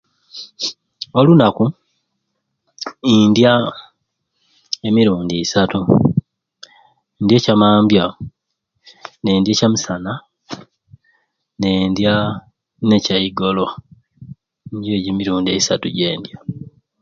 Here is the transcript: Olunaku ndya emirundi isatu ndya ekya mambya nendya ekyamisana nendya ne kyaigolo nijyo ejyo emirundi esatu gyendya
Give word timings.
Olunaku 1.19 1.65
ndya 3.29 3.53
emirundi 4.87 5.35
isatu 5.43 5.79
ndya 7.21 7.35
ekya 7.39 7.53
mambya 7.61 8.05
nendya 9.21 9.51
ekyamisana 9.53 10.11
nendya 11.59 12.13
ne 12.87 12.97
kyaigolo 13.05 13.65
nijyo 14.69 14.93
ejyo 14.97 15.09
emirundi 15.13 15.49
esatu 15.53 15.87
gyendya 15.95 16.37